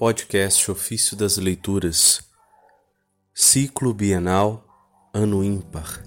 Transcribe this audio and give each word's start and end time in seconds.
Podcast 0.00 0.70
Ofício 0.70 1.14
das 1.14 1.36
Leituras, 1.36 2.22
Ciclo 3.34 3.92
Bienal, 3.92 4.64
Ano 5.12 5.44
Ímpar. 5.44 6.02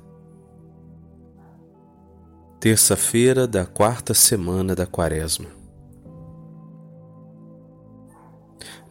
Terça-feira 2.60 3.46
da 3.46 3.68
quarta 3.68 4.16
semana 4.16 4.74
da 4.74 4.88
Quaresma. 4.88 5.46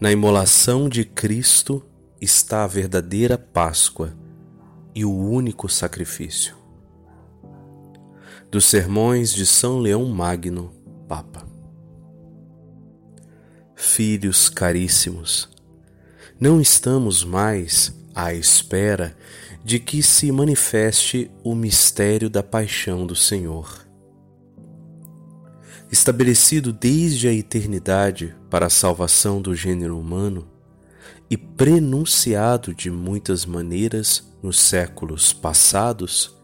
Na 0.00 0.12
imolação 0.12 0.88
de 0.88 1.04
Cristo 1.04 1.84
está 2.20 2.62
a 2.62 2.68
verdadeira 2.68 3.36
Páscoa 3.36 4.16
e 4.94 5.04
o 5.04 5.12
único 5.12 5.68
sacrifício. 5.68 6.56
Dos 8.48 8.66
Sermões 8.66 9.32
de 9.32 9.46
São 9.46 9.80
Leão 9.80 10.04
Magno, 10.04 10.72
Papa 11.08 11.51
filhos 13.82 14.48
caríssimos, 14.48 15.48
não 16.40 16.60
estamos 16.60 17.24
mais 17.24 17.92
à 18.14 18.32
espera 18.32 19.16
de 19.64 19.80
que 19.80 20.02
se 20.02 20.30
manifeste 20.30 21.30
o 21.42 21.52
mistério 21.54 22.30
da 22.30 22.44
paixão 22.44 23.04
do 23.04 23.16
Senhor. 23.16 23.84
Estabelecido 25.90 26.72
desde 26.72 27.26
a 27.26 27.32
eternidade 27.32 28.34
para 28.48 28.66
a 28.66 28.70
salvação 28.70 29.42
do 29.42 29.54
gênero 29.54 29.98
humano 29.98 30.48
e 31.28 31.36
prenunciado 31.36 32.72
de 32.72 32.88
muitas 32.90 33.44
maneiras 33.44 34.32
nos 34.42 34.60
séculos 34.60 35.32
passados, 35.32 36.36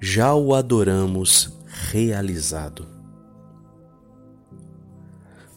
já 0.00 0.32
o 0.32 0.54
adoramos 0.54 1.58
realizado. 1.90 3.01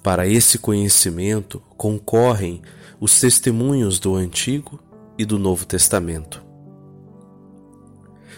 Para 0.06 0.28
esse 0.28 0.60
conhecimento 0.60 1.60
concorrem 1.76 2.62
os 3.00 3.20
testemunhos 3.20 3.98
do 3.98 4.14
Antigo 4.14 4.80
e 5.18 5.26
do 5.26 5.40
Novo 5.40 5.66
Testamento. 5.66 6.44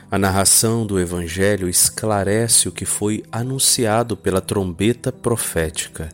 A 0.09 0.17
narração 0.17 0.85
do 0.85 0.97
Evangelho 0.97 1.67
esclarece 1.67 2.69
o 2.69 2.71
que 2.71 2.85
foi 2.85 3.21
anunciado 3.29 4.15
pela 4.15 4.39
trombeta 4.39 5.11
profética. 5.11 6.07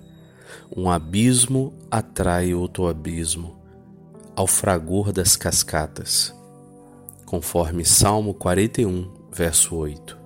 Um 0.75 0.89
abismo 0.89 1.72
atrai 1.91 2.56
outro 2.56 2.88
abismo, 2.88 3.56
ao 4.35 4.47
fragor 4.47 5.11
das 5.11 5.35
cascatas, 5.35 6.33
conforme 7.28 7.85
Salmo 7.85 8.33
41, 8.33 9.08
verso 9.31 9.75
8 9.75 10.22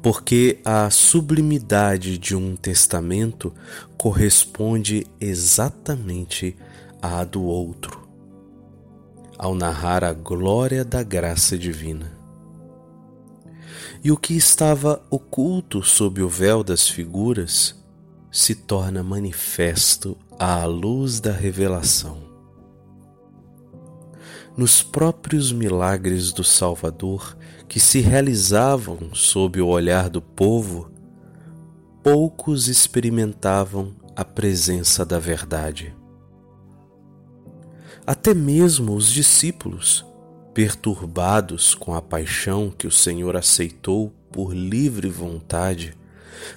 porque 0.00 0.60
a 0.64 0.90
sublimidade 0.90 2.18
de 2.18 2.34
um 2.34 2.56
testamento 2.56 3.52
corresponde 3.96 5.06
exatamente 5.20 6.56
à 7.00 7.24
do 7.24 7.42
outro, 7.42 8.08
ao 9.38 9.54
narrar 9.54 10.04
a 10.04 10.12
glória 10.12 10.84
da 10.84 11.02
graça 11.02 11.56
divina. 11.56 12.12
E 14.04 14.10
o 14.10 14.16
que 14.16 14.34
estava 14.34 15.02
oculto 15.10 15.82
sob 15.82 16.22
o 16.22 16.28
véu 16.28 16.64
das 16.64 16.88
figuras 16.88 17.80
se 18.30 18.54
torna 18.54 19.02
manifesto 19.02 20.16
à 20.38 20.64
luz 20.64 21.20
da 21.20 21.32
revelação 21.32 22.31
nos 24.56 24.82
próprios 24.82 25.50
milagres 25.50 26.32
do 26.32 26.44
Salvador 26.44 27.36
que 27.68 27.80
se 27.80 28.00
realizavam 28.00 29.14
sob 29.14 29.60
o 29.60 29.68
olhar 29.68 30.10
do 30.10 30.20
povo, 30.20 30.90
poucos 32.02 32.68
experimentavam 32.68 33.94
a 34.14 34.24
presença 34.24 35.06
da 35.06 35.18
verdade. 35.18 35.94
Até 38.06 38.34
mesmo 38.34 38.94
os 38.94 39.10
discípulos, 39.10 40.04
perturbados 40.52 41.74
com 41.74 41.94
a 41.94 42.02
paixão 42.02 42.70
que 42.70 42.86
o 42.86 42.90
Senhor 42.90 43.36
aceitou 43.36 44.12
por 44.30 44.52
livre 44.52 45.08
vontade, 45.08 45.96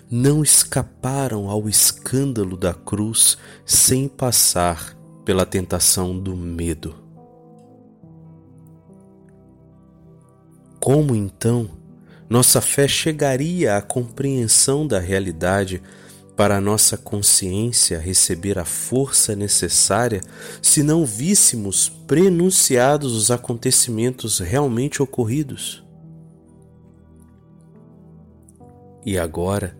não 0.09 0.44
escaparam 0.44 1.50
ao 1.50 1.69
escândalo 1.69 2.57
da 2.57 2.73
cruz 2.73 3.38
sem 3.66 4.07
passar 4.07 4.97
pela 5.23 5.45
tentação 5.45 6.17
do 6.17 6.35
medo. 6.35 7.04
Como 10.85 11.16
então 11.16 11.68
nossa 12.29 12.62
fé 12.62 12.88
chegaria 12.88 13.75
à 13.75 13.81
compreensão 13.81 14.85
da 14.85 15.00
realidade 15.00 15.81
para 16.38 16.57
a 16.57 16.62
nossa 16.62 16.96
consciência 16.96 17.97
receber 17.97 18.59
a 18.59 18.66
força 18.66 19.35
necessária 19.35 20.22
se 20.62 20.84
não 20.84 21.03
víssemos 21.03 21.90
prenunciados 21.90 23.13
os 23.13 23.31
acontecimentos 23.31 24.38
realmente 24.38 25.01
ocorridos? 25.01 25.84
E 29.03 29.18
agora, 29.18 29.75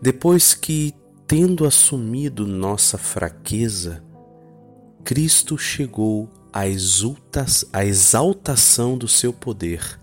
depois 0.00 0.54
que, 0.54 0.94
tendo 1.26 1.66
assumido 1.66 2.46
nossa 2.46 2.96
fraqueza, 2.96 4.02
Cristo 5.04 5.58
chegou 5.58 6.30
à 6.50 6.66
exaltação 6.66 8.96
do 8.96 9.06
seu 9.06 9.34
poder 9.34 10.00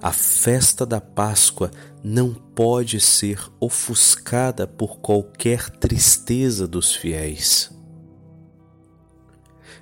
a 0.00 0.12
festa 0.12 0.86
da 0.86 1.00
Páscoa 1.00 1.70
não 2.02 2.32
pode 2.32 3.00
ser 3.00 3.40
ofuscada 3.58 4.66
por 4.66 4.98
qualquer 4.98 5.68
tristeza 5.70 6.68
dos 6.68 6.94
fiéis. 6.94 7.70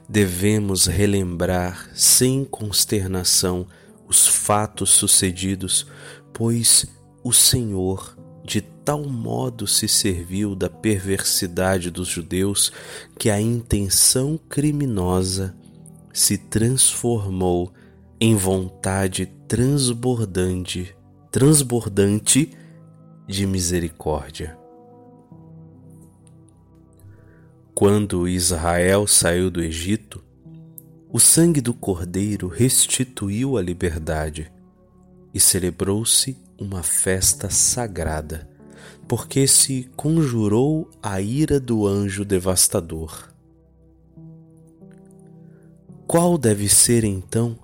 Devemos 0.09 0.87
relembrar 0.87 1.91
sem 1.95 2.45
consternação 2.45 3.67
os 4.09 4.27
fatos 4.27 4.91
sucedidos, 4.91 5.87
pois 6.33 6.87
o 7.23 7.33
Senhor 7.33 8.17
de 8.45 8.61
tal 8.61 9.05
modo 9.05 9.67
se 9.67 9.89
serviu 9.89 10.55
da 10.55 10.71
perversidade 10.71 11.91
dos 11.91 12.07
judeus 12.07 12.73
que 13.19 13.29
a 13.29 13.41
intenção 13.41 14.39
criminosa 14.49 15.55
se 16.13 16.39
transformou 16.39 17.73
em 18.21 18.37
vontade 18.37 19.27
transbordante, 19.49 20.97
transbordante 21.31 22.51
de 23.29 23.47
misericórdia. 23.47 24.59
Quando 27.73 28.27
Israel 28.27 29.07
saiu 29.07 29.49
do 29.51 29.63
Egito, 29.63 30.25
o 31.13 31.21
sangue 31.21 31.61
do 31.61 31.73
Cordeiro 31.73 32.49
restituiu 32.49 33.57
a 33.57 33.63
liberdade 33.63 34.51
e 35.33 35.39
celebrou-se 35.39 36.37
uma 36.59 36.83
festa 36.83 37.49
sagrada, 37.49 38.49
porque 39.07 39.47
se 39.47 39.89
conjurou 39.95 40.91
a 41.01 41.21
ira 41.21 41.61
do 41.61 41.87
anjo 41.87 42.25
devastador. 42.25 43.33
Qual 46.07 46.37
deve 46.37 46.69
ser 46.69 47.05
então 47.05 47.57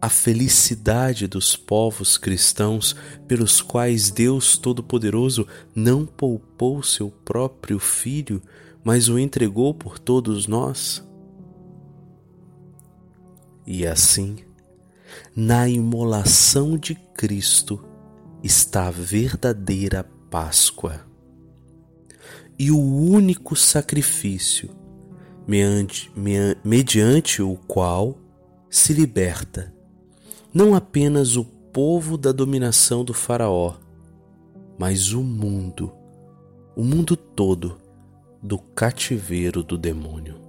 a 0.00 0.08
felicidade 0.08 1.26
dos 1.26 1.56
povos 1.56 2.18
cristãos 2.18 2.94
pelos 3.26 3.60
quais 3.60 4.10
Deus 4.10 4.56
Todo-Poderoso 4.58 5.46
não 5.74 6.04
poupou 6.04 6.82
seu 6.82 7.10
próprio 7.10 7.78
Filho, 7.78 8.42
mas 8.84 9.08
o 9.08 9.18
entregou 9.18 9.74
por 9.74 9.98
todos 9.98 10.46
nós? 10.46 11.04
E 13.66 13.86
assim, 13.86 14.36
na 15.34 15.68
imolação 15.68 16.76
de 16.78 16.94
Cristo 16.94 17.84
está 18.42 18.88
a 18.88 18.90
verdadeira 18.92 20.04
Páscoa 20.30 21.06
e 22.58 22.70
o 22.70 22.78
único 22.78 23.56
sacrifício 23.56 24.70
mediante, 25.46 26.12
mediante 26.64 27.42
o 27.42 27.56
qual 27.66 28.18
se 28.68 28.92
liberta 28.92 29.75
não 30.56 30.74
apenas 30.74 31.36
o 31.36 31.44
povo 31.44 32.16
da 32.16 32.32
dominação 32.32 33.04
do 33.04 33.12
Faraó, 33.12 33.74
mas 34.78 35.12
o 35.12 35.22
mundo, 35.22 35.92
o 36.74 36.82
mundo 36.82 37.14
todo, 37.14 37.76
do 38.42 38.56
cativeiro 38.56 39.62
do 39.62 39.76
demônio. 39.76 40.45